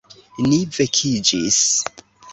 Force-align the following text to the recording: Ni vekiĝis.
Ni 0.45 0.57
vekiĝis. 0.77 1.63